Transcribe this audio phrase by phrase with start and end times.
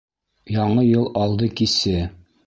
[0.53, 2.01] Яңы йыл алды кисе.